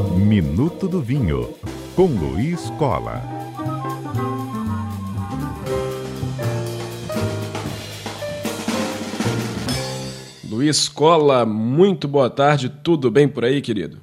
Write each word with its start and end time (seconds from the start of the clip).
Minuto 0.00 0.88
do 0.88 1.02
Vinho, 1.02 1.52
com 1.94 2.06
Luiz 2.06 2.70
Cola. 2.78 3.20
Luiz 10.48 10.88
Cola, 10.88 11.44
muito 11.44 12.08
boa 12.08 12.30
tarde, 12.30 12.70
tudo 12.70 13.10
bem 13.10 13.28
por 13.28 13.44
aí, 13.44 13.60
querido? 13.60 13.98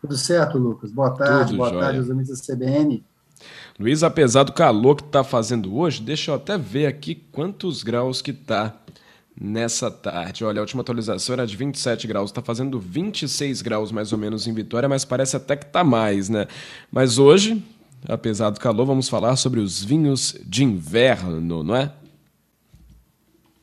Tudo 0.00 0.16
certo, 0.16 0.56
Lucas. 0.56 0.90
Boa 0.90 1.10
tarde, 1.10 1.48
Tudo 1.50 1.56
boa 1.58 1.68
jóia. 1.68 1.80
tarde 1.82 1.98
aos 1.98 2.10
amigos 2.10 2.28
da 2.30 2.54
CBN. 2.54 3.04
Luiz, 3.78 4.02
apesar 4.02 4.44
do 4.44 4.52
calor 4.52 4.96
que 4.96 5.02
está 5.02 5.22
fazendo 5.22 5.76
hoje, 5.76 6.02
deixa 6.02 6.30
eu 6.30 6.34
até 6.36 6.56
ver 6.56 6.86
aqui 6.86 7.14
quantos 7.14 7.82
graus 7.82 8.22
que 8.22 8.30
está 8.30 8.74
nessa 9.40 9.90
tarde. 9.90 10.44
Olha, 10.44 10.58
a 10.58 10.60
última 10.60 10.82
atualização 10.82 11.32
era 11.32 11.46
de 11.46 11.56
27 11.56 12.06
graus, 12.06 12.30
está 12.30 12.42
fazendo 12.42 12.78
26 12.78 13.62
graus 13.62 13.90
mais 13.90 14.12
ou 14.12 14.18
menos 14.18 14.46
em 14.46 14.52
Vitória, 14.52 14.88
mas 14.88 15.04
parece 15.04 15.36
até 15.36 15.56
que 15.56 15.64
está 15.64 15.82
mais, 15.82 16.28
né? 16.28 16.46
Mas 16.92 17.18
hoje, 17.18 17.64
apesar 18.06 18.50
do 18.50 18.60
calor, 18.60 18.84
vamos 18.84 19.08
falar 19.08 19.36
sobre 19.36 19.60
os 19.60 19.82
vinhos 19.82 20.36
de 20.44 20.62
inverno, 20.62 21.64
não 21.64 21.74
é? 21.74 21.90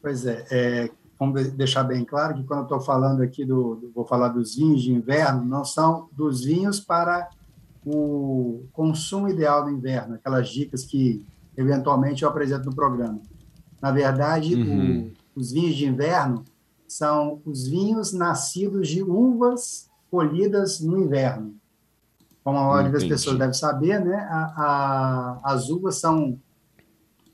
Pois 0.02 0.26
é, 0.26 0.46
é 0.50 0.90
vamos 1.20 1.48
deixar 1.52 1.84
bem 1.84 2.04
claro 2.04 2.36
que 2.36 2.44
quando 2.44 2.60
eu 2.60 2.64
estou 2.64 2.80
falando 2.80 3.22
aqui 3.22 3.46
do, 3.46 3.76
do, 3.76 3.92
vou 3.94 4.06
falar 4.06 4.30
dos 4.30 4.56
vinhos 4.56 4.82
de 4.82 4.92
inverno, 4.92 5.46
não 5.46 5.66
são 5.66 6.10
dos 6.12 6.44
vinhos 6.44 6.80
para 6.80 7.30
o 7.86 8.66
consumo 8.74 9.30
ideal 9.30 9.64
do 9.64 9.72
inverno, 9.72 10.16
aquelas 10.16 10.50
dicas 10.50 10.84
que 10.84 11.26
eventualmente 11.56 12.24
eu 12.24 12.30
apresento 12.30 12.66
no 12.66 12.76
programa. 12.76 13.20
Na 13.82 13.92
verdade, 13.92 14.56
uhum. 14.56 15.08
o, 15.08 15.12
os 15.38 15.52
vinhos 15.52 15.76
de 15.76 15.86
inverno 15.86 16.44
são 16.88 17.40
os 17.46 17.68
vinhos 17.68 18.12
nascidos 18.12 18.88
de 18.88 19.04
uvas 19.04 19.88
colhidas 20.10 20.80
no 20.80 21.00
inverno. 21.00 21.56
Como 22.44 22.58
a 22.58 22.66
maioria 22.66 22.92
das 22.92 23.04
pessoas 23.04 23.38
deve 23.38 23.54
saber, 23.54 24.04
né, 24.04 24.16
a, 24.16 24.54
a, 24.58 25.40
as 25.44 25.70
uvas 25.70 25.98
são 25.98 26.40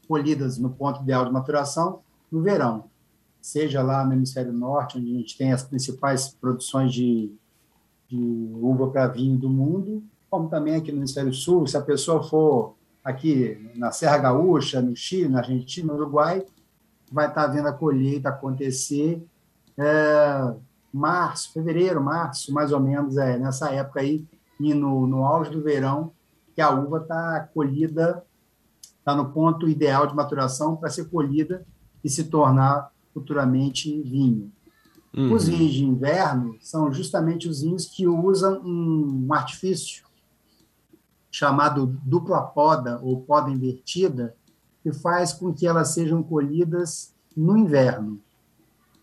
colhidas 0.06 0.58
no 0.58 0.70
ponto 0.72 1.02
ideal 1.02 1.24
de 1.26 1.32
maturação 1.32 2.02
no 2.30 2.42
verão, 2.42 2.86
seja 3.42 3.82
lá 3.82 4.04
no 4.04 4.14
hemisfério 4.14 4.52
norte, 4.52 4.98
onde 4.98 5.16
a 5.16 5.18
gente 5.20 5.38
tem 5.38 5.54
as 5.54 5.64
principais 5.64 6.30
produções 6.30 6.92
de, 6.92 7.32
de 8.10 8.50
uva 8.56 8.90
para 8.90 9.08
vinho 9.08 9.38
do 9.38 9.50
mundo, 9.50 10.04
como 10.30 10.50
também 10.50 10.76
aqui 10.76 10.92
no 10.92 10.98
Hemisfério 10.98 11.34
Sul, 11.34 11.68
se 11.68 11.78
a 11.78 11.82
pessoa 11.82 12.22
for 12.24 12.76
aqui 13.04 13.72
na 13.76 13.92
Serra 13.92 14.18
Gaúcha, 14.18 14.82
no 14.82 14.96
Chile, 14.96 15.30
na 15.30 15.40
Argentina, 15.40 15.94
no 15.94 16.00
Uruguai, 16.00 16.44
vai 17.14 17.28
estar 17.28 17.46
vendo 17.46 17.68
a 17.68 17.74
colheita 17.74 18.30
acontecer 18.30 19.24
é, 19.78 20.54
março, 20.92 21.54
fevereiro, 21.54 22.04
março, 22.04 22.52
mais 22.52 22.72
ou 22.72 22.80
menos, 22.80 23.18
é 23.18 23.38
nessa 23.38 23.70
época 23.70 24.00
aí, 24.00 24.26
e 24.60 24.74
no, 24.74 25.06
no 25.06 25.24
auge 25.24 25.52
do 25.52 25.62
verão, 25.62 26.12
que 26.56 26.62
a 26.62 26.72
uva 26.72 26.98
está 26.98 27.48
colhida, 27.54 28.24
está 28.98 29.16
no 29.16 29.32
ponto 29.32 29.70
ideal 29.70 30.08
de 30.08 30.16
maturação 30.16 30.76
para 30.76 30.90
ser 30.90 31.06
colhida 31.06 31.66
e 32.04 32.10
se 32.10 32.26
tornar 32.26 32.92
futuramente 33.14 34.02
vinho. 34.02 34.52
Uhum. 35.16 35.34
Os 35.34 35.48
vinhos 35.48 35.74
de 35.74 35.86
inverno 35.86 36.58
são 36.62 36.92
justamente 36.92 37.48
os 37.48 37.62
vinhos 37.62 37.86
que 37.86 38.08
usam 38.08 38.60
um 38.64 39.32
artifício 39.32 40.04
chamado 41.30 41.98
dupla 42.04 42.42
poda 42.42 43.00
ou 43.02 43.22
poda 43.22 43.52
invertida, 43.52 44.36
que 44.84 44.92
faz 44.92 45.34
com 45.34 45.54
que 45.54 45.66
elas 45.66 45.94
sejam 45.94 46.22
colhidas 46.22 47.14
no 47.36 47.58
inverno. 47.58 48.20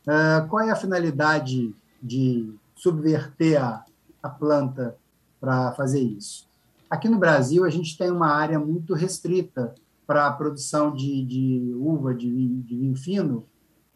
Uh, 0.06 0.46
qual 0.48 0.62
é 0.62 0.70
a 0.70 0.76
finalidade 0.76 1.74
de 2.02 2.54
subverter 2.76 3.62
a, 3.62 3.84
a 4.22 4.28
planta 4.28 4.96
para 5.40 5.72
fazer 5.72 6.00
isso? 6.00 6.46
Aqui 6.88 7.08
no 7.08 7.18
Brasil, 7.18 7.64
a 7.64 7.70
gente 7.70 7.96
tem 7.96 8.10
uma 8.10 8.28
área 8.28 8.58
muito 8.58 8.94
restrita 8.94 9.74
para 10.06 10.26
a 10.26 10.32
produção 10.32 10.92
de, 10.92 11.24
de 11.24 11.74
uva, 11.76 12.14
de 12.14 12.30
vinho, 12.30 12.62
de 12.62 12.76
vinho 12.76 12.96
fino, 12.96 13.44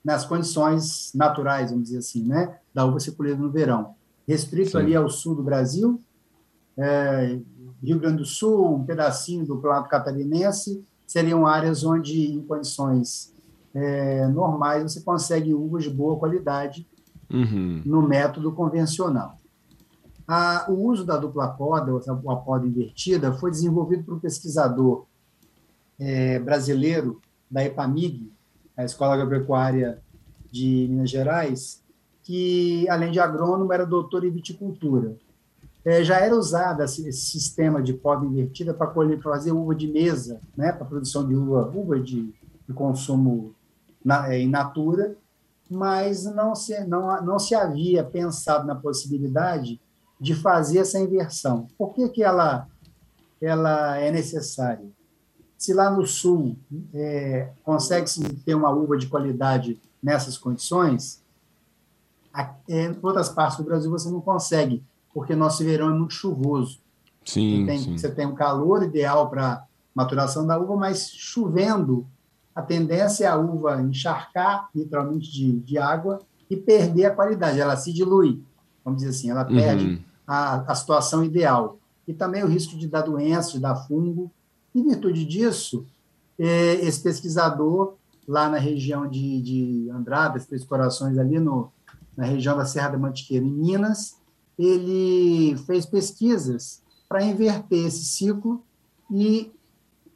nas 0.05 0.25
condições 0.25 1.11
naturais, 1.15 1.71
vamos 1.71 1.87
dizer 1.87 1.99
assim, 1.99 2.25
né, 2.25 2.59
da 2.73 2.85
uva 2.85 3.01
ser 3.01 3.13
colhida 3.13 3.37
no 3.37 3.51
verão. 3.51 3.95
Restrito 4.27 4.73
Sim. 4.73 4.79
ali 4.79 4.95
ao 4.95 5.09
sul 5.09 5.35
do 5.35 5.43
Brasil, 5.43 6.01
é, 6.77 7.39
Rio 7.83 7.99
Grande 7.99 8.19
do 8.19 8.25
Sul, 8.25 8.77
um 8.77 8.85
pedacinho 8.85 9.47
do 9.47 9.59
Planalto 9.59 9.89
Catarinense, 9.89 10.85
seriam 11.07 11.47
áreas 11.47 11.85
onde, 11.85 12.33
em 12.33 12.43
condições 12.43 13.33
é, 13.75 14.27
normais, 14.29 14.83
você 14.83 15.01
consegue 15.01 15.55
uvas 15.55 15.85
de 15.85 15.91
boa 15.91 16.19
qualidade 16.19 16.87
uhum. 17.33 17.83
no 17.85 18.03
método 18.03 18.53
convencional. 18.53 19.39
A, 20.27 20.67
o 20.71 20.87
uso 20.87 21.05
da 21.05 21.17
dupla 21.17 21.49
poda, 21.49 21.93
ou 21.93 22.31
a 22.31 22.37
poda 22.37 22.67
invertida, 22.67 23.33
foi 23.33 23.51
desenvolvido 23.51 24.05
por 24.05 24.15
um 24.15 24.19
pesquisador 24.19 25.05
é, 25.99 26.39
brasileiro 26.39 27.21
da 27.51 27.65
EPAMIG, 27.65 28.33
a 28.77 28.85
Escola 28.85 29.15
Agropecuária 29.15 30.03
de 30.51 30.87
Minas 30.89 31.11
Gerais, 31.11 31.83
que, 32.23 32.89
além 32.89 33.13
de 33.13 33.21
agrônomo, 33.21 33.73
era 33.73 33.85
doutor 33.85 34.25
em 34.25 34.31
viticultura 34.31 35.15
é, 35.85 36.03
já 36.03 36.19
era 36.19 36.35
usado 36.35 36.83
esse, 36.83 37.07
esse, 37.07 37.31
sistema 37.31 37.83
de 37.83 37.93
poda 37.93 38.25
invertida 38.25 38.73
para 38.73 38.93
fazer 39.23 39.53
uva 39.53 39.75
de 39.75 39.87
mesa, 39.87 40.41
né, 40.57 40.73
para 40.73 40.87
produção 40.87 41.27
de 41.27 41.35
uva, 41.35 41.71
uva 41.75 42.01
de, 42.01 42.33
de 42.67 42.75
consumo 42.75 43.55
na, 44.03 44.33
é, 44.33 44.41
in 44.41 44.49
natura, 44.49 45.15
mas 45.71 46.25
não 46.25 46.55
se, 46.55 46.83
não, 46.85 47.23
não 47.23 47.39
se 47.39 47.55
havia 47.55 48.03
pensado 48.03 48.67
na 48.67 48.75
possibilidade 48.75 49.81
de 50.19 50.35
fazer 50.35 50.79
essa 50.79 50.99
inversão. 50.99 51.69
Por 51.77 51.93
que, 51.93 52.09
que 52.09 52.23
ela, 52.23 52.67
ela 53.41 53.99
é 53.99 54.11
necessária? 54.11 54.87
Se 55.59 55.75
lá 55.75 55.91
no 55.91 56.07
sul 56.07 56.57
é, 56.95 57.51
consegue-se 57.63 58.23
ter 58.37 58.55
uma 58.55 58.71
uva 58.71 58.97
de 58.97 59.07
qualidade 59.07 59.81
nessas 60.03 60.39
condições, 60.39 61.23
é, 62.69 62.85
em 62.87 62.99
outras 63.03 63.29
partes 63.29 63.59
do 63.59 63.65
Brasil 63.65 63.91
você 63.91 64.11
não 64.11 64.21
consegue 64.21 64.83
porque 65.15 65.37
nosso 65.37 65.63
verão 65.63 65.95
é 65.95 65.97
muito 65.97 66.13
chuvoso. 66.13 66.81
Sim, 67.25 67.61
você 67.61 67.67
tem, 67.67 67.79
sim. 67.79 67.97
Você 67.97 68.11
tem 68.11 68.27
um 68.27 68.35
calor 68.35 68.83
ideal 68.83 69.31
para 69.31 69.65
maturação 69.95 70.45
da 70.45 70.59
uva, 70.59 70.77
mas 70.77 71.11
chovendo, 71.15 72.05
a 72.55 72.61
tendência 72.61 73.25
é 73.25 73.29
a 73.29 73.37
uva 73.37 73.81
encharcar, 73.81 74.69
literalmente, 74.75 75.31
de, 75.31 75.53
de 75.61 75.79
água 75.79 76.21
e 76.51 76.57
perder 76.57 77.07
a 77.07 77.15
qualidade. 77.15 77.61
Ela 77.61 77.77
se 77.77 77.93
dilui, 77.93 78.43
vamos 78.85 78.99
dizer 78.99 79.11
assim, 79.11 79.31
ela 79.31 79.45
perde 79.45 79.87
uhum. 79.87 79.99
a, 80.27 80.73
a 80.73 80.75
situação 80.75 81.25
ideal. 81.25 81.79
E 82.07 82.13
também 82.13 82.43
o 82.43 82.49
risco 82.49 82.77
de 82.77 82.89
dar 82.89 83.03
doença, 83.03 83.53
de 83.53 83.61
dar 83.61 83.77
fungo. 83.77 84.31
Em 84.75 84.83
virtude 84.83 85.25
disso, 85.25 85.87
é, 86.39 86.75
esse 86.75 87.01
pesquisador, 87.01 87.95
lá 88.27 88.49
na 88.49 88.59
região 88.59 89.09
de, 89.09 89.41
de 89.41 89.91
Andradas, 89.91 90.47
Três 90.47 90.65
Corações, 90.65 91.17
ali 91.17 91.39
no, 91.39 91.73
na 92.17 92.25
região 92.25 92.57
da 92.57 92.67
Serra 92.67 92.91
da 92.91 92.99
Mantiqueira, 92.99 93.45
em 93.45 93.51
Minas, 93.51 94.17
ele 94.59 95.57
fez 95.67 95.85
pesquisas 95.87 96.83
para 97.09 97.25
inverter 97.25 97.87
esse 97.87 98.05
ciclo 98.05 98.63
e, 99.11 99.53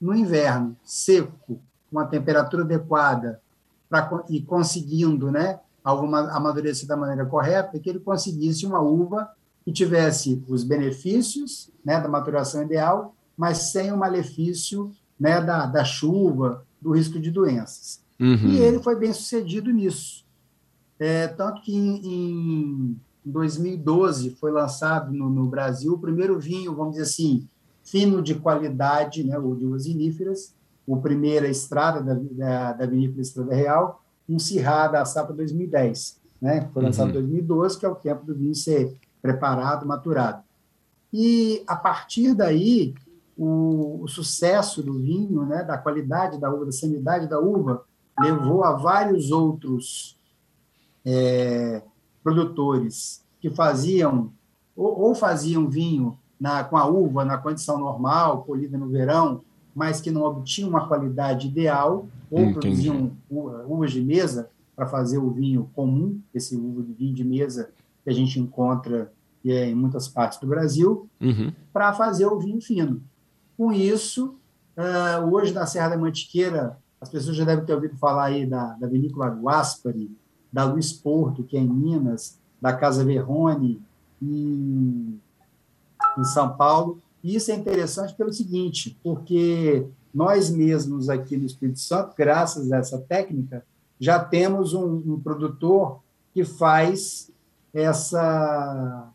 no 0.00 0.15
inverno, 0.15 0.76
seco, 0.84 1.60
com 1.91 1.99
a 1.99 2.06
temperatura 2.06 2.62
adequada 2.62 3.41
pra, 3.88 4.25
e 4.28 4.41
conseguindo 4.41 5.31
né, 5.31 5.60
alguma, 5.82 6.31
amadurecer 6.31 6.87
da 6.87 6.97
maneira 6.97 7.27
correta, 7.27 7.78
que 7.78 7.88
ele 7.88 8.00
conseguisse 8.00 8.66
uma 8.66 8.81
uva 8.81 9.31
que 9.65 9.72
tivesse 9.72 10.43
os 10.48 10.65
benefícios 10.65 11.71
né, 11.84 12.00
da 12.00 12.09
maturação 12.09 12.62
ideal, 12.62 13.15
mas 13.37 13.71
sem 13.71 13.93
o 13.93 13.97
malefício 13.97 14.93
né, 15.19 15.41
da, 15.41 15.66
da 15.66 15.84
chuva, 15.84 16.65
do 16.81 16.93
risco 16.93 17.19
de 17.19 17.31
doenças. 17.31 18.00
Uhum. 18.19 18.48
E 18.48 18.59
ele 18.59 18.81
foi 18.81 18.97
bem 18.97 19.12
sucedido 19.12 19.71
nisso. 19.71 20.25
É, 20.98 21.28
tanto 21.28 21.62
que 21.62 21.72
em, 21.72 22.00
em 22.04 23.01
em 23.28 23.30
2012 23.30 24.30
foi 24.30 24.51
lançado 24.51 25.13
no, 25.13 25.28
no, 25.28 25.47
Brasil 25.47 25.92
o 25.92 25.98
primeiro 25.98 26.39
vinho, 26.39 26.75
vamos 26.75 26.92
dizer 26.92 27.04
assim, 27.04 27.47
fino 27.84 28.22
de 28.22 28.34
qualidade, 28.34 29.22
né, 29.22 29.39
ou 29.39 29.54
de 29.54 29.66
uvas 29.66 29.84
viníferas, 29.84 30.54
o 30.86 30.97
primeiro 30.97 31.45
estrada 31.47 32.01
da, 32.01 32.15
da, 32.15 32.72
da 32.72 32.86
vinícola 32.86 33.21
Estrada 33.21 33.54
Real, 33.54 34.03
um 34.27 34.39
Cirrá 34.39 34.89
da 34.89 35.04
safra 35.04 35.34
2010, 35.34 36.19
né, 36.41 36.71
foi 36.72 36.83
lançado 36.83 37.09
uhum. 37.09 37.21
em 37.21 37.45
2012, 37.45 37.78
que 37.78 37.84
é 37.84 37.89
o 37.91 37.95
tempo 37.95 38.25
do 38.25 38.34
vinho 38.34 38.54
ser 38.54 38.97
preparado, 39.21 39.86
maturado. 39.86 40.42
E 41.13 41.63
a 41.66 41.77
partir 41.77 42.34
daí, 42.34 42.95
o, 43.36 44.04
o 44.04 44.09
sucesso 44.09 44.83
do 44.83 44.95
vinho, 44.95 45.45
né, 45.45 45.63
da 45.63 45.77
qualidade 45.77 46.41
da 46.41 46.51
uva, 46.51 46.65
da 46.65 46.72
sanidade 46.72 47.28
da 47.28 47.39
uva, 47.39 47.84
levou 48.19 48.65
a 48.65 48.72
vários 48.72 49.31
outros 49.31 50.19
é, 51.04 51.83
produtores 52.28 53.25
que 53.41 53.51
faziam 53.51 54.30
ou, 54.77 55.01
ou 55.01 55.15
faziam 55.15 55.69
vinho 55.69 56.16
na, 56.39 56.63
com 56.63 56.77
a 56.77 56.86
uva 56.86 57.25
na 57.25 57.39
condição 57.39 57.78
normal, 57.78 58.42
colhida 58.45 58.77
no 58.78 58.89
verão, 58.89 59.41
mas 59.75 60.01
que 60.01 60.10
não 60.10 60.22
obtinham 60.22 60.71
uma 60.71 60.86
qualidade 60.86 61.48
ideal, 61.48 62.07
ou 62.30 62.41
Entendi. 62.41 62.54
produziam 62.59 63.10
uvas 63.30 63.91
de 63.92 64.01
mesa 64.01 64.51
para 64.77 64.86
fazer 64.86 65.19
o 65.19 65.30
vinho 65.30 65.69
comum, 65.75 66.21
esse 66.33 66.54
uva 66.54 66.83
de 66.83 66.92
vinho 66.92 67.15
de 67.15 67.25
mesa 67.25 67.71
que 68.04 68.10
a 68.10 68.13
gente 68.13 68.39
encontra 68.39 69.10
é 69.45 69.71
em 69.71 69.74
muitas 69.74 70.07
partes 70.09 70.39
do 70.39 70.47
Brasil, 70.47 71.09
Uhum. 71.21 71.51
para 71.72 71.92
fazer 71.95 72.27
o 72.27 72.39
vinho 72.39 72.60
fino. 72.60 73.01
Com 73.57 73.72
isso, 73.72 74.34
ah, 74.77 75.24
hoje 75.31 75.53
na 75.54 75.65
Serra 75.66 75.91
da 75.91 75.97
Mantiqueira, 75.97 76.77
as 77.01 77.09
pessoas 77.09 77.34
já 77.36 77.45
devem 77.45 77.65
ter 77.65 77.72
ouvido 77.74 77.97
falar 77.97 78.24
aí 78.27 78.45
da, 78.45 78.74
da 78.74 78.86
vinícola 78.86 79.28
Guaspari, 79.28 80.10
da 80.59 80.65
Luiz 80.65 80.93
Porto, 80.93 81.45
que 81.45 81.57
é 81.57 81.60
em 81.60 81.69
Minas, 81.69 82.37
da 82.60 82.72
Casa 82.72 83.05
Verrone, 83.05 83.81
em, 84.21 85.21
em 86.19 86.25
São 86.25 86.57
Paulo. 86.57 87.01
E 87.22 87.37
isso 87.37 87.53
é 87.53 87.55
interessante 87.55 88.13
pelo 88.13 88.33
seguinte, 88.33 88.99
porque 89.01 89.87
nós 90.13 90.51
mesmos 90.51 91.09
aqui 91.09 91.37
no 91.37 91.47
Espírito 91.47 91.78
Santo, 91.78 92.13
graças 92.19 92.72
a 92.72 92.78
essa 92.78 92.99
técnica, 92.99 93.65
já 94.01 94.19
temos 94.19 94.75
um, 94.75 94.97
um 95.07 95.21
produtor 95.21 96.01
que 96.34 96.45
faz 96.45 97.31
essa 97.72 99.13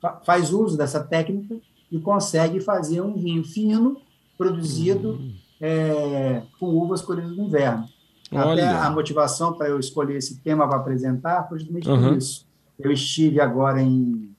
fa- 0.00 0.22
faz 0.24 0.54
uso 0.54 0.74
dessa 0.78 1.00
técnica 1.04 1.60
e 1.92 2.00
consegue 2.00 2.60
fazer 2.60 3.02
um 3.02 3.12
vinho 3.12 3.44
fino 3.44 4.00
produzido 4.38 5.20
é, 5.60 6.44
com 6.58 6.68
uvas 6.68 7.02
colhidas 7.02 7.36
no 7.36 7.44
inverno. 7.44 7.86
Até 8.30 8.44
Olha. 8.44 8.80
a 8.84 8.90
motivação 8.90 9.52
para 9.54 9.68
eu 9.68 9.78
escolher 9.80 10.16
esse 10.16 10.36
tema 10.38 10.68
para 10.68 10.78
apresentar 10.78 11.48
foi 11.48 11.58
justamente 11.58 11.88
Uhum. 11.88 12.08
por 12.10 12.16
isso. 12.16 12.46
Eu 12.78 12.92
estive 12.92 13.40
agora 13.40 13.80
em 13.82 14.30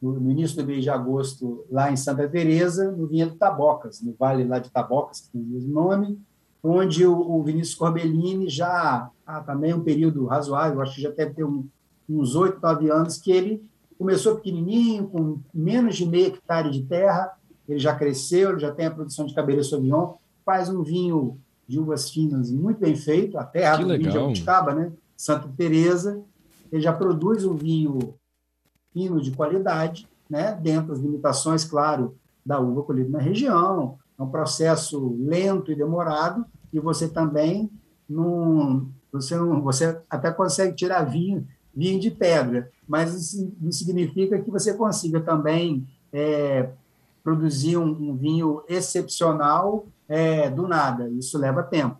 no, 0.00 0.18
no 0.18 0.30
início 0.30 0.56
do 0.56 0.66
mês 0.66 0.82
de 0.82 0.90
agosto 0.90 1.64
lá 1.70 1.90
em 1.92 1.96
Santa 1.96 2.26
Teresa, 2.28 2.90
no 2.90 3.06
Vinhedo 3.06 3.34
Tabocas, 3.36 4.00
no 4.02 4.14
vale 4.18 4.44
lá 4.44 4.58
de 4.58 4.70
Tabocas, 4.70 5.20
que 5.20 5.28
tem 5.30 5.40
o 5.42 5.44
mesmo 5.44 5.72
nome, 5.72 6.18
onde 6.62 7.06
o, 7.06 7.12
o 7.18 7.42
Vinícius 7.42 7.74
Corbellini 7.76 8.48
já 8.48 9.10
há 9.26 9.40
também 9.40 9.74
um 9.74 9.80
período 9.82 10.24
razoável, 10.26 10.80
acho 10.80 10.94
que 10.96 11.02
já 11.02 11.10
deve 11.10 11.34
ter 11.34 11.44
um- 11.44 11.66
uns 12.08 12.34
oito, 12.34 12.58
nove 12.62 12.90
anos, 12.90 13.18
que 13.18 13.30
ele 13.30 13.62
começou 13.98 14.36
pequenininho, 14.36 15.06
com 15.08 15.38
menos 15.52 15.96
de 15.96 16.06
meio 16.06 16.28
hectare 16.28 16.70
de 16.70 16.82
terra, 16.82 17.32
ele 17.68 17.78
já 17.78 17.94
cresceu, 17.94 18.50
ele 18.50 18.58
já 18.60 18.72
tem 18.72 18.86
a 18.86 18.90
produção 18.90 19.26
de 19.26 19.34
Cabernet 19.34 19.66
Sauvignon, 19.68 20.14
faz 20.44 20.68
um 20.70 20.82
vinho 20.82 21.38
de 21.70 21.78
uvas 21.78 22.10
finas 22.10 22.50
muito 22.50 22.80
bem 22.80 22.96
feito, 22.96 23.38
a 23.38 23.44
terra 23.44 23.76
Que 23.76 23.84
do 23.84 23.88
vinho 23.90 23.98
de 24.00 24.06
legal. 24.06 24.22
Jabuticaba, 24.22 24.74
né? 24.74 24.92
Santa 25.16 25.48
Teresa, 25.56 26.20
ele 26.72 26.82
já 26.82 26.92
produz 26.92 27.44
um 27.44 27.54
vinho 27.54 28.16
fino 28.92 29.20
de 29.20 29.30
qualidade, 29.30 30.08
né? 30.28 30.52
dentro 30.60 30.88
das 30.88 30.98
limitações, 30.98 31.64
claro, 31.64 32.16
da 32.44 32.58
uva 32.58 32.82
colhida 32.82 33.08
na 33.08 33.20
região, 33.20 33.96
é 34.18 34.22
um 34.22 34.28
processo 34.28 35.16
lento 35.20 35.70
e 35.70 35.76
demorado, 35.76 36.44
e 36.72 36.80
você 36.80 37.06
também 37.06 37.70
não, 38.08 38.88
você 39.12 39.36
não, 39.36 39.62
você 39.62 39.96
até 40.10 40.32
consegue 40.32 40.74
tirar 40.74 41.04
vinho, 41.04 41.46
vinho 41.72 42.00
de 42.00 42.10
pedra, 42.10 42.68
mas 42.88 43.14
isso 43.14 43.52
não 43.60 43.70
significa 43.70 44.40
que 44.40 44.50
você 44.50 44.74
consiga 44.74 45.20
também 45.20 45.86
é, 46.12 46.68
produzir 47.22 47.76
um, 47.76 47.90
um 47.90 48.16
vinho 48.16 48.60
excepcional 48.68 49.86
é, 50.10 50.50
do 50.50 50.66
nada. 50.66 51.08
Isso 51.08 51.38
leva 51.38 51.62
tempo. 51.62 51.96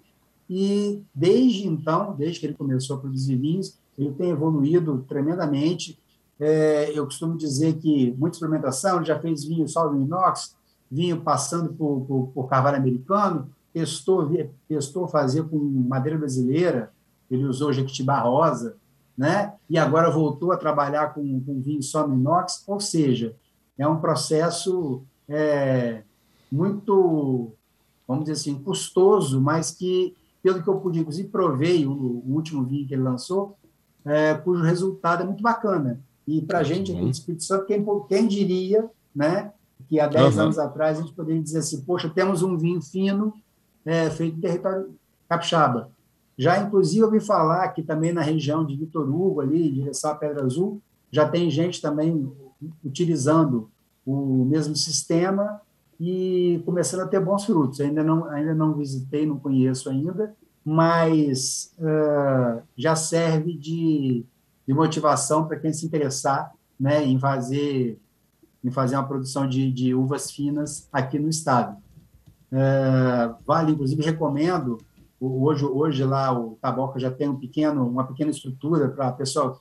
E 0.49 1.01
desde 1.15 1.69
então, 1.69 2.15
desde 2.19 2.41
que 2.41 2.47
ele 2.47 2.55
começou 2.55 2.97
a 2.97 3.01
produzir 3.01 3.37
vinhos, 3.37 3.79
ele 3.97 4.11
tem 4.12 4.31
evoluído 4.31 5.05
tremendamente. 5.09 5.97
É, 6.39 6.91
eu 6.93 7.05
costumo 7.05 7.37
dizer 7.37 7.75
que 7.79 8.12
muita 8.19 8.37
experimentação, 8.37 8.97
ele 8.97 9.07
já 9.07 9.19
fez 9.21 9.45
vinho 9.45 9.69
só 9.69 9.89
no 9.89 10.03
inox, 10.03 10.57
vinho 10.91 11.21
passando 11.21 11.73
por, 11.73 12.01
por, 12.01 12.33
por 12.35 12.49
carvalho 12.49 12.79
americano, 12.79 13.49
testou, 13.73 14.29
testou 14.69 15.07
fazer 15.07 15.45
com 15.45 15.57
madeira 15.57 16.19
brasileira, 16.19 16.91
ele 17.31 17.45
usou 17.45 17.73
jequitibá 17.73 18.19
rosa, 18.19 18.75
né? 19.17 19.53
e 19.69 19.79
agora 19.79 20.11
voltou 20.11 20.51
a 20.51 20.57
trabalhar 20.57 21.15
com, 21.15 21.41
com 21.41 21.61
vinho 21.61 21.83
só 21.83 22.09
no 22.09 22.15
inox, 22.15 22.65
ou 22.67 22.81
seja, 22.81 23.37
é 23.79 23.87
um 23.87 24.01
processo 24.01 25.03
é, 25.29 26.03
muito, 26.51 27.53
vamos 28.11 28.25
dizer 28.25 28.41
assim, 28.41 28.61
custoso, 28.61 29.41
mas 29.41 29.71
que, 29.71 30.17
pelo 30.43 30.61
que 30.61 30.69
eu 30.69 30.81
pude, 30.81 30.99
inclusive, 30.99 31.29
provei 31.29 31.87
o, 31.87 31.93
o 31.93 32.35
último 32.35 32.65
vinho 32.65 32.87
que 32.87 32.93
ele 32.93 33.05
lançou, 33.05 33.57
é, 34.05 34.35
cujo 34.35 34.65
resultado 34.65 35.23
é 35.23 35.27
muito 35.27 35.43
bacana. 35.43 36.01
E 36.27 36.43
para 36.43 36.59
a 36.59 36.62
Muito 36.62 36.75
gente 36.75 36.93
aqui 36.93 37.01
do 37.03 37.09
Espírito 37.09 37.45
Santo, 37.45 37.67
quem, 37.67 37.87
quem 38.09 38.27
diria 38.27 38.91
né, 39.15 39.53
que 39.89 40.01
há 40.01 40.09
10 40.09 40.35
Aham. 40.35 40.43
anos 40.43 40.59
atrás 40.59 40.99
a 40.99 41.03
gente 41.03 41.15
poderia 41.15 41.41
dizer 41.41 41.59
assim, 41.59 41.83
poxa, 41.83 42.11
temos 42.11 42.43
um 42.43 42.57
vinho 42.57 42.83
fino 42.83 43.33
é, 43.85 44.11
feito 44.11 44.39
em 44.39 44.41
território 44.41 44.93
capixaba. 45.29 45.91
Já, 46.37 46.59
inclusive, 46.59 47.05
ouvi 47.05 47.21
falar 47.21 47.69
que 47.69 47.83
também 47.83 48.12
na 48.12 48.23
região 48.23 48.67
de 48.67 48.75
Vitor 48.75 49.09
Hugo, 49.09 49.41
ali, 49.41 49.69
em 49.69 49.73
direção 49.73 50.11
à 50.11 50.15
Pedra 50.17 50.45
Azul, 50.45 50.83
já 51.12 51.29
tem 51.29 51.49
gente 51.49 51.81
também 51.81 52.29
utilizando 52.85 53.71
o 54.05 54.45
mesmo 54.45 54.75
sistema 54.75 55.61
e 56.00 56.62
começando 56.64 57.00
a 57.00 57.06
ter 57.06 57.20
bons 57.20 57.44
frutos. 57.44 57.81
Ainda 57.81 58.02
não, 58.02 58.25
ainda 58.25 58.55
não 58.55 58.73
visitei, 58.73 59.26
não 59.26 59.38
conheço 59.38 59.91
ainda, 59.91 60.35
mas 60.64 61.75
ah, 61.79 62.62
já 62.75 62.97
serve 62.97 63.52
de, 63.52 64.25
de 64.67 64.75
motivação 64.75 65.47
para 65.47 65.58
quem 65.58 65.73
se 65.73 65.85
interessar 65.85 66.52
né, 66.79 67.05
em 67.05 67.19
fazer 67.19 67.99
em 68.62 68.70
fazer 68.70 68.94
uma 68.94 69.08
produção 69.08 69.49
de, 69.49 69.73
de 69.73 69.94
uvas 69.94 70.31
finas 70.31 70.87
aqui 70.93 71.19
no 71.19 71.31
estado. 71.31 71.79
É, 72.52 73.31
vale, 73.47 73.73
inclusive, 73.73 74.02
recomendo. 74.02 74.76
Hoje, 75.19 75.64
hoje 75.64 76.05
lá 76.05 76.38
o 76.38 76.58
Taboca 76.61 77.00
já 77.00 77.11
tem 77.11 77.26
um 77.26 77.38
pequeno, 77.38 77.88
uma 77.88 78.05
pequena 78.05 78.31
estrutura 78.31 78.91
para 78.91 79.08
a 79.08 79.12
pessoa 79.12 79.58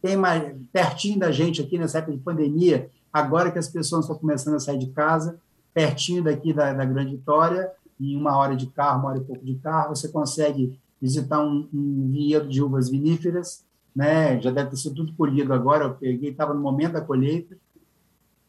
tem 0.00 0.16
mais 0.18 0.54
pertinho 0.70 1.18
da 1.18 1.32
gente 1.32 1.62
aqui 1.62 1.78
nessa 1.78 1.96
época 1.98 2.12
de 2.12 2.22
pandemia. 2.22 2.90
Agora 3.10 3.50
que 3.50 3.58
as 3.58 3.68
pessoas 3.68 4.04
estão 4.04 4.18
começando 4.18 4.54
a 4.54 4.60
sair 4.60 4.78
de 4.78 4.88
casa, 4.88 5.40
pertinho 5.74 6.22
daqui 6.22 6.54
da, 6.54 6.72
da 6.72 6.84
Grande 6.84 7.16
Vitória, 7.16 7.70
em 8.00 8.16
uma 8.16 8.36
hora 8.36 8.56
de 8.56 8.66
carro, 8.68 9.00
uma 9.00 9.10
hora 9.10 9.18
e 9.18 9.24
pouco 9.24 9.44
de 9.44 9.56
carro, 9.56 9.94
você 9.94 10.08
consegue 10.08 10.78
visitar 11.02 11.40
um, 11.40 11.68
um 11.74 12.08
vinhedo 12.10 12.48
de 12.48 12.62
uvas 12.62 12.88
viníferas, 12.88 13.64
né? 13.94 14.40
Já 14.40 14.50
deve 14.50 14.70
ter 14.70 14.76
sido 14.76 14.94
tudo 14.94 15.12
colhido 15.14 15.52
agora. 15.52 15.84
Eu 15.84 15.94
peguei, 15.94 16.30
estava 16.30 16.54
no 16.54 16.60
momento 16.60 16.92
da 16.92 17.00
colheita 17.00 17.56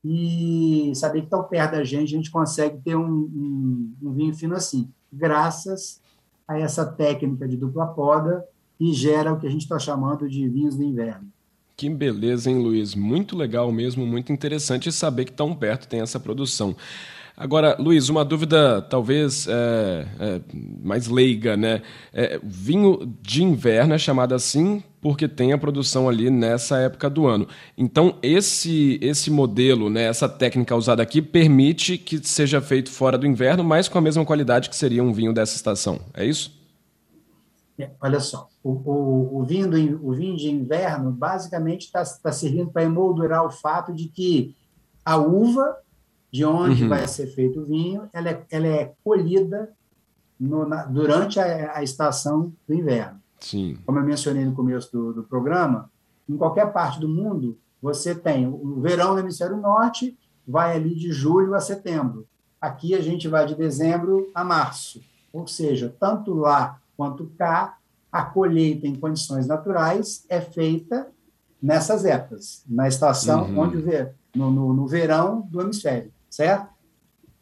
e 0.04 0.92
saber 0.96 1.24
que 1.24 1.30
tão 1.30 1.44
perto 1.44 1.72
da 1.72 1.84
gente, 1.84 2.14
a 2.14 2.18
gente 2.18 2.30
consegue 2.32 2.78
ter 2.82 2.96
um, 2.96 3.10
um, 3.10 3.94
um 4.04 4.14
vinho 4.14 4.36
fino 4.36 4.56
assim, 4.56 4.88
graças 5.12 6.00
a 6.48 6.60
essa 6.60 6.86
técnica 6.86 7.48
de 7.48 7.58
dupla 7.58 7.88
poda 7.88 8.46
que 8.78 8.94
gera 8.94 9.34
o 9.34 9.40
que 9.40 9.48
a 9.48 9.50
gente 9.50 9.64
está 9.64 9.80
chamando 9.80 10.30
de 10.30 10.48
vinhos 10.48 10.76
do 10.76 10.84
inverno. 10.84 11.28
Que 11.78 11.90
beleza, 11.90 12.50
hein, 12.50 12.60
Luiz? 12.60 12.96
Muito 12.96 13.36
legal 13.36 13.72
mesmo, 13.72 14.06
muito 14.06 14.32
interessante 14.32 14.92
saber 14.92 15.26
que 15.26 15.34
tão 15.34 15.54
perto 15.54 15.88
tem 15.88 16.00
essa 16.00 16.20
produção. 16.20 16.76
Agora, 17.38 17.76
Luiz, 17.78 18.08
uma 18.08 18.24
dúvida 18.24 18.82
talvez 18.82 19.46
é, 19.46 20.08
é, 20.20 20.42
mais 20.82 21.08
leiga, 21.08 21.58
né? 21.58 21.82
É, 22.14 22.40
vinho 22.42 23.14
de 23.22 23.44
inverno 23.44 23.94
é 23.94 23.98
chamado 23.98 24.34
assim 24.34 24.82
porque 25.02 25.28
tem 25.28 25.52
a 25.52 25.58
produção 25.58 26.08
ali 26.08 26.30
nessa 26.30 26.78
época 26.78 27.10
do 27.10 27.28
ano. 27.28 27.48
Então, 27.78 28.18
esse 28.24 28.98
esse 29.02 29.30
modelo, 29.30 29.90
né, 29.90 30.06
essa 30.06 30.30
técnica 30.30 30.76
usada 30.76 31.04
aqui, 31.04 31.22
permite 31.22 31.98
que 31.98 32.26
seja 32.26 32.62
feito 32.62 32.90
fora 32.90 33.18
do 33.18 33.28
inverno, 33.28 33.64
mas 33.64 33.90
com 33.90 33.98
a 33.98 34.02
mesma 34.02 34.26
qualidade 34.26 34.70
que 34.70 34.76
seria 34.76 35.04
um 35.04 35.14
vinho 35.14 35.34
dessa 35.34 35.58
estação. 35.58 36.00
É 36.14 36.26
isso? 36.26 36.65
É, 37.78 37.92
olha 38.02 38.20
só, 38.22 38.48
o, 38.64 38.70
o, 38.72 39.40
o, 39.40 39.44
vinho 39.44 39.70
do, 39.70 40.08
o 40.08 40.14
vinho 40.14 40.38
de 40.38 40.50
inverno 40.50 41.12
basicamente 41.12 41.86
está 41.88 42.04
tá 42.06 42.32
servindo 42.32 42.72
para 42.72 42.84
emoldurar 42.84 43.46
o 43.46 43.52
fato 43.52 43.94
de 43.94 44.08
que 44.08 44.56
a 45.04 45.18
uva 45.18 45.78
de 46.32 46.46
onde 46.46 46.84
Uhum. 46.84 46.90
vai 46.90 47.08
ser 47.08 47.28
feito 47.28 47.62
o 47.62 47.66
vinho, 47.66 48.10
ela 48.14 48.30
é, 48.30 48.46
ela 48.50 48.68
é 48.68 48.94
colhida 49.04 49.72
no- 50.40 50.66
na- 50.68 50.86
durante 50.86 51.40
a, 51.40 51.78
a 51.78 51.84
estação 51.84 52.52
do 52.68 52.74
inverno. 52.74 53.20
Sim. 53.40 53.78
Como 53.86 54.00
eu 54.00 54.04
mencionei 54.04 54.44
no 54.46 54.54
começo 54.54 54.92
do, 54.92 55.14
do 55.14 55.24
programa, 55.24 55.90
em 56.30 56.36
qualquer 56.38 56.72
parte 56.74 57.00
do 57.00 57.08
mundo, 57.10 57.58
você 57.82 58.16
tem 58.16 58.48
o 58.48 58.80
verão 58.82 59.14
no 59.14 59.20
hemisfério 59.20 59.58
norte, 59.58 60.18
vai 60.48 60.76
ali 60.76 60.96
de 60.96 61.12
julho 61.12 61.54
a 61.54 61.60
setembro. 61.60 62.26
Aqui 62.60 62.96
a 62.96 63.02
gente 63.02 63.28
vai 63.28 63.46
de 63.46 63.54
dezembro 63.56 64.30
a 64.34 64.44
março. 64.44 65.02
Ou 65.32 65.46
seja, 65.46 65.94
tanto 66.00 66.34
lá 66.34 66.80
quanto 66.96 67.28
cá, 67.38 67.78
a 68.12 68.24
colheita 68.24 68.88
em 68.88 68.96
condições 68.96 69.48
naturais 69.48 70.26
é 70.30 70.40
feita 70.40 71.12
nessas 71.62 72.06
épocas, 72.06 72.64
na 72.68 72.88
estação 72.88 73.52
Uhum. 73.52 73.60
onde 73.60 73.78
ver, 73.78 74.16
no, 74.34 74.52
no, 74.52 74.74
no 74.74 74.88
verão 74.88 75.42
do 75.42 75.62
hemisfério, 75.62 76.12
certo? 76.30 76.70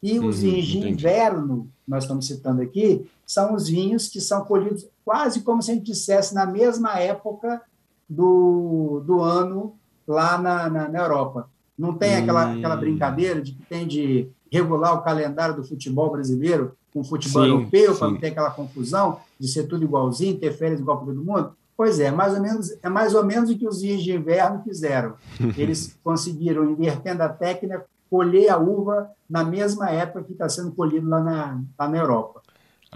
E 0.02 0.18
os 0.20 0.38
Uhum, 0.38 0.42
vinhos 0.42 0.66
de 0.66 0.78
entendi. 0.78 0.94
inverno, 0.94 1.70
nós 1.86 2.04
estamos 2.04 2.26
citando 2.26 2.60
aqui, 2.62 3.08
são 3.26 3.54
os 3.54 3.68
vinhos 3.68 4.08
que 4.08 4.20
são 4.20 4.44
colhidos 4.44 4.86
quase 5.04 5.42
como 5.42 5.62
se 5.62 5.70
a 5.70 5.74
gente 5.74 5.86
dissesse 5.86 6.34
na 6.34 6.44
mesma 6.46 6.98
época 6.98 7.62
do, 8.08 9.00
do 9.06 9.20
ano 9.20 9.78
lá 10.06 10.36
na, 10.38 10.68
na, 10.68 10.88
na 10.88 10.98
Europa. 10.98 11.48
Não 11.76 11.96
tem 11.96 12.16
aquela, 12.16 12.50
Hum. 12.52 12.58
aquela 12.58 12.76
brincadeira 12.76 13.40
de 13.40 13.52
que 13.54 13.62
tem 13.64 13.86
de 13.86 14.30
regular 14.52 14.94
o 14.94 15.02
calendário 15.02 15.56
do 15.56 15.64
futebol 15.64 16.10
brasileiro 16.10 16.76
com 16.92 17.00
o 17.00 17.04
futebol 17.04 17.42
Sim, 17.42 17.48
europeu, 17.48 17.96
para 17.96 18.08
não 18.10 18.18
ter 18.18 18.28
aquela 18.28 18.50
confusão 18.50 19.20
de 19.44 19.52
ser 19.52 19.64
tudo 19.64 19.84
igualzinho, 19.84 20.38
ter 20.38 20.52
férias 20.52 20.80
igual 20.80 20.98
para 20.98 21.08
todo 21.08 21.22
mundo. 21.22 21.54
Pois 21.76 22.00
é, 22.00 22.10
mais 22.10 22.34
ou 22.34 22.40
menos, 22.40 22.70
é 22.82 22.88
mais 22.88 23.14
ou 23.14 23.24
menos 23.24 23.50
o 23.50 23.58
que 23.58 23.66
os 23.66 23.82
vinhos 23.82 24.02
de 24.02 24.12
inverno 24.12 24.62
fizeram. 24.62 25.14
Eles 25.58 25.98
conseguiram, 26.02 26.70
invertendo 26.70 27.22
a 27.22 27.28
técnica, 27.28 27.84
colher 28.08 28.48
a 28.48 28.56
uva 28.56 29.10
na 29.28 29.44
mesma 29.44 29.90
época 29.90 30.24
que 30.24 30.32
está 30.32 30.48
sendo 30.48 30.72
colhido 30.72 31.08
lá 31.08 31.20
na, 31.20 31.60
lá 31.78 31.88
na 31.88 31.98
Europa. 31.98 32.42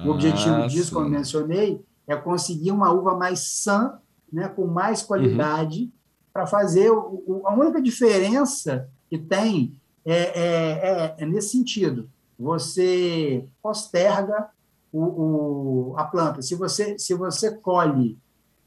O 0.05 0.11
objetivo 0.11 0.55
ah, 0.55 0.67
disso, 0.67 0.91
sim. 0.91 0.95
como 0.95 1.09
mencionei, 1.09 1.85
é 2.07 2.17
conseguir 2.17 2.71
uma 2.71 2.91
uva 2.93 3.17
mais 3.17 3.41
sã, 3.41 3.99
né, 4.33 4.49
com 4.49 4.67
mais 4.67 5.03
qualidade, 5.03 5.83
uhum. 5.83 5.91
para 6.33 6.47
fazer. 6.47 6.91
O, 6.91 7.23
o, 7.27 7.43
a 7.47 7.55
única 7.55 7.83
diferença 7.83 8.89
que 9.11 9.19
tem 9.19 9.75
é, 10.07 10.15
é, 10.15 10.35
é, 10.41 11.15
é 11.19 11.27
nesse 11.27 11.51
sentido. 11.51 12.09
Você 12.39 13.45
posterga 13.61 14.49
o, 14.93 15.03
o, 15.03 15.95
a 15.97 16.05
planta. 16.05 16.43
Se 16.43 16.55
você, 16.55 16.99
se 16.99 17.15
você 17.15 17.55
colhe 17.57 18.19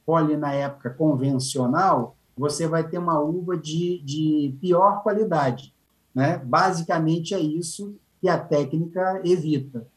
colhe 0.05 0.35
na 0.35 0.51
época 0.53 0.89
convencional, 0.89 2.15
você 2.37 2.67
vai 2.67 2.87
ter 2.87 2.97
uma 2.97 3.19
uva 3.19 3.57
de, 3.57 4.01
de 4.03 4.55
pior 4.59 5.03
qualidade. 5.03 5.73
Né? 6.13 6.37
Basicamente 6.37 7.33
é 7.33 7.39
isso 7.39 7.95
que 8.19 8.27
a 8.27 8.37
técnica 8.37 9.21
evita. 9.23 9.87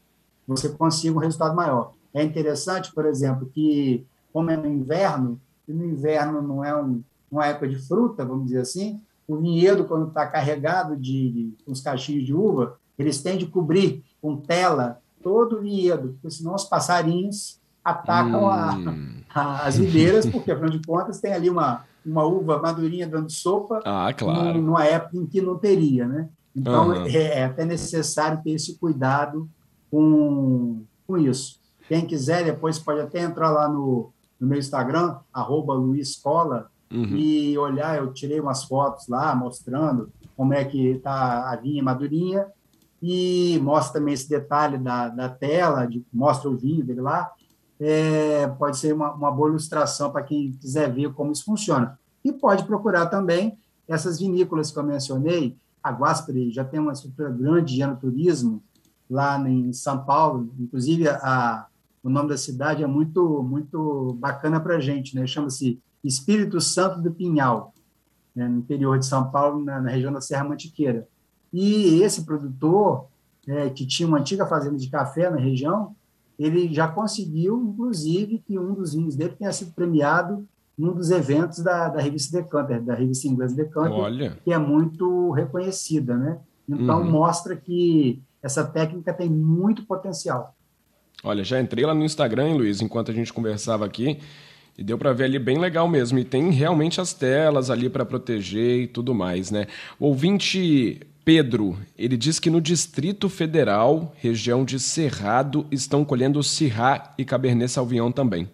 Você 0.47 0.69
consiga 0.69 1.17
um 1.17 1.21
resultado 1.21 1.55
maior. 1.55 1.93
É 2.13 2.23
interessante, 2.23 2.93
por 2.93 3.05
exemplo, 3.05 3.49
que, 3.53 4.05
como 4.31 4.51
é 4.51 4.57
no 4.57 4.67
inverno, 4.67 5.39
e 5.67 5.73
no 5.73 5.83
inverno 5.83 6.41
não 6.41 6.63
é 6.63 6.75
um, 6.75 7.03
uma 7.29 7.47
época 7.47 7.67
de 7.67 7.75
fruta, 7.75 8.23
vamos 8.23 8.45
dizer 8.45 8.59
assim, 8.59 9.01
o 9.27 9.37
vinhedo, 9.37 9.85
quando 9.85 10.07
está 10.07 10.25
carregado 10.27 10.95
de, 10.95 11.29
de 11.31 11.53
uns 11.67 11.81
cachinhos 11.81 12.23
de 12.23 12.33
uva, 12.33 12.77
eles 12.97 13.21
têm 13.21 13.37
de 13.37 13.47
cobrir 13.47 14.03
com 14.21 14.37
tela 14.37 15.01
todo 15.25 15.57
o 15.57 15.61
vinhedo, 15.61 16.09
porque 16.21 16.29
senão 16.29 16.53
os 16.53 16.65
passarinhos 16.65 17.59
atacam 17.83 18.43
hum. 18.43 19.23
a, 19.27 19.39
a, 19.41 19.65
as 19.65 19.75
videiras, 19.75 20.23
porque, 20.27 20.51
afinal 20.51 20.69
de 20.69 20.79
contas, 20.85 21.19
tem 21.19 21.33
ali 21.33 21.49
uma, 21.49 21.83
uma 22.05 22.23
uva 22.23 22.61
madurinha 22.61 23.07
dando 23.07 23.31
sopa 23.31 23.81
ah, 23.83 24.13
claro. 24.15 24.61
numa 24.61 24.85
época 24.85 25.17
em 25.17 25.25
que 25.25 25.41
não 25.41 25.57
teria, 25.57 26.07
né? 26.07 26.29
Então, 26.55 26.89
uhum. 26.89 27.07
é, 27.07 27.39
é, 27.39 27.43
até 27.43 27.65
necessário 27.65 28.39
ter 28.43 28.51
esse 28.51 28.77
cuidado 28.77 29.49
com, 29.89 30.83
com 31.07 31.17
isso. 31.17 31.59
Quem 31.87 32.05
quiser, 32.05 32.45
depois 32.45 32.77
pode 32.77 33.01
até 33.01 33.21
entrar 33.21 33.49
lá 33.49 33.67
no, 33.67 34.11
no 34.39 34.47
meu 34.47 34.59
Instagram, 34.59 35.17
arroba 35.33 35.73
luiscola, 35.73 36.69
uhum. 36.93 37.17
e 37.17 37.57
olhar, 37.57 37.97
eu 37.97 38.13
tirei 38.13 38.39
umas 38.39 38.63
fotos 38.63 39.07
lá, 39.07 39.35
mostrando 39.35 40.07
como 40.37 40.53
é 40.53 40.63
que 40.63 40.91
está 40.91 41.51
a 41.51 41.55
vinha 41.55 41.83
madurinha, 41.83 42.45
e 43.01 43.59
mostra 43.61 43.99
também 43.99 44.13
esse 44.13 44.29
detalhe 44.29 44.77
da, 44.77 45.09
da 45.09 45.29
tela, 45.29 45.85
de, 45.85 46.03
mostra 46.11 46.49
o 46.49 46.57
vinho 46.57 46.83
dele 46.83 47.01
lá, 47.01 47.31
é, 47.79 48.47
pode 48.47 48.77
ser 48.77 48.93
uma, 48.93 49.11
uma 49.13 49.31
boa 49.31 49.49
ilustração 49.49 50.11
para 50.11 50.23
quem 50.23 50.51
quiser 50.53 50.91
ver 50.91 51.13
como 51.13 51.31
isso 51.31 51.43
funciona. 51.43 51.99
E 52.23 52.31
pode 52.31 52.63
procurar 52.63 53.07
também 53.07 53.57
essas 53.87 54.19
vinícolas 54.19 54.71
que 54.71 54.79
eu 54.79 54.83
mencionei, 54.83 55.55
a 55.83 55.91
Guasperi 55.91 56.51
já 56.51 56.63
tem 56.63 56.79
uma 56.79 56.93
estrutura 56.93 57.29
grande 57.29 57.75
de 57.75 57.81
enoturismo 57.81 58.63
lá 59.09 59.37
em 59.47 59.71
São 59.71 60.03
Paulo, 60.03 60.51
inclusive 60.59 61.07
a, 61.07 61.67
o 62.03 62.09
nome 62.09 62.29
da 62.29 62.37
cidade 62.37 62.83
é 62.83 62.87
muito 62.87 63.43
muito 63.43 64.15
bacana 64.19 64.59
para 64.59 64.77
a 64.77 64.79
gente, 64.79 65.15
né? 65.15 65.27
chama-se 65.27 65.79
Espírito 66.03 66.59
Santo 66.59 67.01
do 67.01 67.11
Pinhal, 67.11 67.73
né? 68.35 68.47
no 68.47 68.59
interior 68.59 68.97
de 68.97 69.05
São 69.05 69.29
Paulo, 69.29 69.63
na, 69.63 69.79
na, 69.79 69.89
região 69.89 70.11
da 70.11 70.21
Serra 70.21 70.43
Mantiqueira. 70.43 71.07
E 71.57 72.01
esse 72.03 72.25
produtor, 72.25 73.05
é, 73.47 73.69
que 73.69 73.87
tinha 73.87 74.05
uma 74.05 74.19
antiga 74.19 74.45
fazenda 74.45 74.75
de 74.75 74.89
café 74.89 75.29
na 75.29 75.37
região, 75.37 75.95
ele 76.37 76.73
já 76.73 76.85
conseguiu, 76.85 77.63
inclusive, 77.63 78.43
que 78.45 78.59
um 78.59 78.73
dos 78.73 78.93
vinhos 78.93 79.15
dele 79.15 79.35
tenha 79.39 79.53
sido 79.53 79.71
premiado 79.71 80.45
num 80.77 80.93
dos 80.93 81.11
eventos 81.11 81.59
da, 81.59 81.87
da 81.87 82.01
revista 82.01 82.41
Decanter, 82.41 82.83
da 82.83 82.93
revista 82.93 83.29
inglesa 83.29 83.55
Decanter, 83.55 83.97
Olha. 83.97 84.37
que 84.43 84.51
é 84.51 84.57
muito 84.57 85.31
reconhecida, 85.31 86.17
né? 86.17 86.39
Então, 86.67 86.99
uhum. 87.01 87.09
mostra 87.09 87.55
que 87.55 88.21
essa 88.43 88.65
técnica 88.65 89.13
tem 89.13 89.29
muito 89.29 89.85
potencial. 89.85 90.53
Olha, 91.23 91.41
já 91.41 91.61
entrei 91.61 91.85
lá 91.85 91.93
no 91.93 92.03
Instagram, 92.03 92.49
hein, 92.49 92.57
Luiz, 92.57 92.81
enquanto 92.81 93.11
a 93.11 93.13
gente 93.13 93.31
conversava 93.31 93.85
aqui, 93.85 94.19
e 94.77 94.83
deu 94.83 94.97
para 94.97 95.13
ver 95.13 95.23
ali 95.23 95.39
bem 95.39 95.57
legal 95.57 95.87
mesmo. 95.87 96.19
E 96.19 96.25
tem 96.25 96.51
realmente 96.51 96.99
as 96.99 97.13
telas 97.13 97.69
ali 97.69 97.89
para 97.89 98.03
proteger 98.03 98.81
e 98.81 98.87
tudo 98.87 99.15
mais, 99.15 99.51
né? 99.51 99.67
O 99.97 100.07
ouvinte 100.07 100.99
Pedro, 101.25 101.75
ele 101.97 102.15
diz 102.15 102.39
que 102.39 102.51
no 102.51 102.61
Distrito 102.61 103.27
Federal, 103.27 104.13
região 104.17 104.63
de 104.63 104.79
Cerrado, 104.79 105.65
estão 105.71 106.05
colhendo 106.05 106.43
Syrah 106.43 107.15
e 107.17 107.25
Cabernet 107.25 107.71
Sauvignon 107.71 108.11
também. 108.11 108.47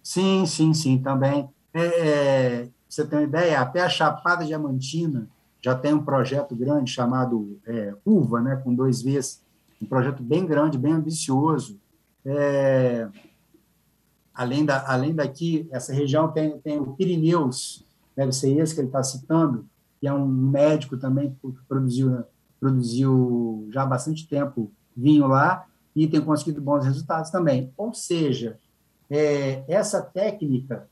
Sim, 0.00 0.46
sim, 0.46 0.72
sim, 0.72 0.98
também. 0.98 1.50
É, 1.74 1.82
é, 1.82 2.68
você 2.88 3.04
tem 3.04 3.18
uma 3.18 3.24
ideia, 3.24 3.60
até 3.60 3.80
a 3.82 3.88
Chapada 3.88 4.44
Diamantina 4.44 5.28
já 5.60 5.74
tem 5.74 5.92
um 5.92 6.04
projeto 6.04 6.54
grande 6.54 6.88
chamado 6.88 7.60
é, 7.66 7.94
Uva, 8.04 8.40
né, 8.40 8.56
com 8.62 8.72
dois 8.72 9.02
Vs, 9.02 9.42
um 9.80 9.86
projeto 9.86 10.22
bem 10.22 10.46
grande, 10.46 10.78
bem 10.78 10.92
ambicioso. 10.92 11.80
É, 12.24 13.08
além, 14.32 14.64
da, 14.64 14.84
além 14.88 15.12
daqui, 15.12 15.68
essa 15.72 15.92
região 15.92 16.30
tem, 16.30 16.56
tem 16.60 16.78
o 16.78 16.94
Pirineus, 16.94 17.84
deve 18.16 18.30
ser 18.30 18.56
esse 18.56 18.72
que 18.72 18.80
ele 18.80 18.86
está 18.86 19.02
citando, 19.02 19.66
que 20.02 20.08
é 20.08 20.12
um 20.12 20.26
médico 20.26 20.96
também 20.96 21.30
que 21.40 21.62
produziu, 21.68 22.24
produziu 22.58 23.68
já 23.70 23.84
há 23.84 23.86
bastante 23.86 24.26
tempo 24.26 24.68
vinho 24.96 25.28
lá 25.28 25.64
e 25.94 26.08
tem 26.08 26.20
conseguido 26.20 26.60
bons 26.60 26.84
resultados 26.84 27.30
também. 27.30 27.72
Ou 27.76 27.94
seja, 27.94 28.58
é, 29.08 29.62
essa 29.68 30.02
técnica, 30.02 30.88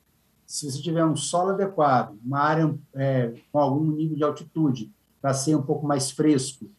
se 0.47 0.71
você 0.71 0.81
tiver 0.81 1.05
um 1.05 1.17
solo 1.17 1.51
adequado, 1.51 2.17
uma 2.25 2.39
área 2.39 2.73
é, 2.95 3.35
com 3.51 3.59
algum 3.59 3.91
nível 3.91 4.17
de 4.17 4.23
altitude, 4.23 4.93
para 5.21 5.35
ser 5.35 5.57
um 5.57 5.63
pouco 5.63 5.85
mais 5.85 6.13
fresco, 6.13 6.71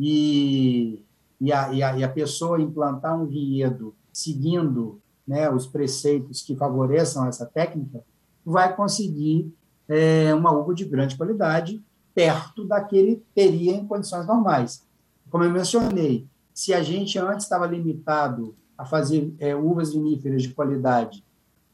e, 0.00 1.00
e, 1.40 1.52
a, 1.52 1.72
e, 1.72 1.80
a, 1.80 1.96
e 1.98 2.02
a 2.02 2.08
pessoa 2.08 2.60
implantar 2.60 3.16
um 3.16 3.24
vinhedo 3.24 3.94
seguindo 4.12 5.00
né, 5.24 5.48
os 5.48 5.64
preceitos 5.64 6.42
que 6.42 6.56
favoreçam 6.56 7.24
essa 7.28 7.46
técnica, 7.46 8.02
vai 8.44 8.74
conseguir 8.74 9.54
é, 9.88 10.34
uma 10.34 10.52
uva 10.52 10.74
de 10.74 10.84
grande 10.84 11.16
qualidade, 11.16 11.82
perto 12.14 12.64
da 12.64 12.82
que 12.82 12.96
ele 12.96 13.22
teria 13.34 13.72
em 13.72 13.86
condições 13.86 14.26
normais. 14.26 14.84
Como 15.30 15.44
eu 15.44 15.50
mencionei, 15.50 16.26
se 16.52 16.74
a 16.74 16.82
gente 16.82 17.18
antes 17.18 17.44
estava 17.44 17.66
limitado 17.66 18.56
a 18.76 18.84
fazer 18.84 19.34
é, 19.38 19.54
uvas 19.54 19.92
viníferas 19.92 20.42
de 20.42 20.50
qualidade, 20.50 21.24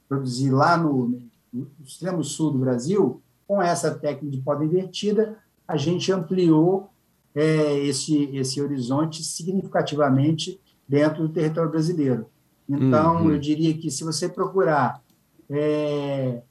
produzir 0.09 0.51
lá 0.51 0.77
no, 0.77 1.21
no, 1.53 1.71
extremo 1.83 2.23
sul 2.23 2.51
do 2.51 2.59
Brasil, 2.59 3.23
com 3.47 3.63
essa 3.63 3.95
técnica 3.95 4.37
de 4.37 4.43
poda 4.43 4.65
invertida, 4.65 5.39
a 5.67 5.77
gente 5.77 6.13
ampliou 6.13 6.91
é, 7.35 7.79
esse, 7.81 8.25
esse 8.37 8.61
horizonte 8.61 9.23
significativamente 9.25 10.61
dentro 10.87 11.27
do 11.27 11.33
território 11.33 11.71
brasileiro. 11.71 12.27
Então, 12.69 13.23
uhum. 13.23 13.31
eu 13.31 13.39
diria 13.39 13.75
que 13.75 13.91
se 13.91 14.05
você 14.05 14.29
procurar 14.29 15.03
é, 15.51 16.43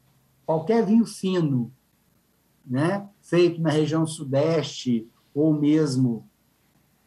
qualquer 0.45 0.85
vinho 0.85 1.05
fino, 1.05 1.71
né, 2.65 3.07
feito 3.21 3.61
na 3.61 3.69
região 3.69 4.05
sudeste 4.05 5.07
ou 5.33 5.53
mesmo 5.53 6.25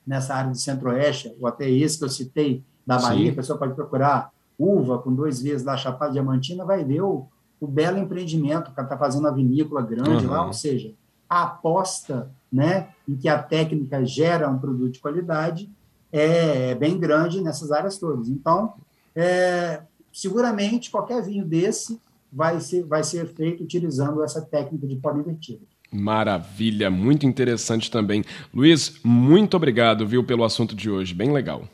nessa 0.06 0.34
área 0.34 0.50
do 0.50 0.56
centro-oeste, 0.56 1.34
ou 1.40 1.48
até 1.48 1.68
esse 1.68 1.98
que 1.98 2.04
eu 2.04 2.08
citei 2.08 2.62
da 2.86 2.98
Bahia, 2.98 3.26
Sim. 3.26 3.32
a 3.32 3.36
pessoa 3.36 3.58
pode 3.58 3.74
procurar 3.74 4.30
uva 4.58 4.98
com 4.98 5.12
dois 5.12 5.42
vezes 5.42 5.64
lá 5.64 5.76
Chapada 5.76 6.12
Diamantina, 6.12 6.64
vai 6.64 6.84
ver 6.84 7.02
o, 7.02 7.26
o 7.60 7.66
belo 7.66 7.98
empreendimento, 7.98 8.70
cara 8.72 8.86
está 8.86 8.96
fazendo 8.96 9.22
uma 9.22 9.34
vinícola 9.34 9.82
grande 9.82 10.24
uhum. 10.24 10.32
lá, 10.32 10.46
ou 10.46 10.52
seja, 10.52 10.94
a 11.28 11.42
aposta 11.42 12.30
né, 12.52 12.90
em 13.08 13.16
que 13.16 13.28
a 13.28 13.42
técnica 13.42 14.04
gera 14.04 14.48
um 14.48 14.58
produto 14.58 14.92
de 14.92 15.00
qualidade 15.00 15.70
é, 16.12 16.70
é 16.70 16.74
bem 16.74 16.98
grande 16.98 17.40
nessas 17.40 17.72
áreas 17.72 17.98
todas. 17.98 18.28
Então, 18.28 18.74
é, 19.14 19.82
seguramente, 20.12 20.90
qualquer 20.90 21.22
vinho 21.22 21.44
desse 21.44 22.00
vai 22.36 22.60
ser, 22.60 22.84
vai 22.84 23.02
ser 23.02 23.26
feito 23.28 23.64
utilizando 23.64 24.22
essa 24.22 24.42
técnica 24.42 24.86
de 24.86 24.96
poda 24.96 25.18
invertida. 25.18 25.64
Maravilha, 25.90 26.90
muito 26.90 27.24
interessante 27.24 27.90
também. 27.90 28.22
Luiz, 28.52 29.00
muito 29.02 29.56
obrigado, 29.56 30.06
viu, 30.06 30.22
pelo 30.22 30.44
assunto 30.44 30.74
de 30.74 30.90
hoje, 30.90 31.14
bem 31.14 31.32
legal. 31.32 31.66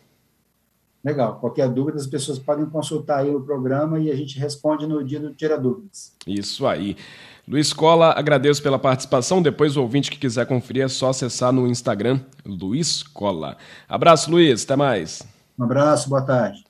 Legal. 1.04 1.40
Qualquer 1.40 1.68
dúvida, 1.68 1.98
as 1.98 2.06
pessoas 2.06 2.38
podem 2.38 2.64
consultar 2.66 3.18
aí 3.18 3.34
o 3.34 3.40
programa 3.40 3.98
e 3.98 4.08
a 4.08 4.14
gente 4.14 4.38
responde 4.38 4.86
no 4.86 5.02
dia 5.02 5.18
do 5.18 5.34
Tira 5.34 5.58
Dúvidas. 5.58 6.14
Isso 6.24 6.64
aí. 6.64 6.96
Luiz 7.48 7.72
Cola, 7.72 8.12
agradeço 8.16 8.62
pela 8.62 8.78
participação. 8.78 9.42
Depois, 9.42 9.76
o 9.76 9.82
ouvinte 9.82 10.12
que 10.12 10.18
quiser 10.18 10.46
conferir, 10.46 10.84
é 10.84 10.88
só 10.88 11.08
acessar 11.08 11.52
no 11.52 11.66
Instagram, 11.66 12.20
Luiz 12.46 13.02
Cola. 13.02 13.56
Abraço, 13.88 14.30
Luiz. 14.30 14.62
Até 14.62 14.76
mais. 14.76 15.26
Um 15.58 15.64
abraço, 15.64 16.08
boa 16.08 16.22
tarde. 16.22 16.64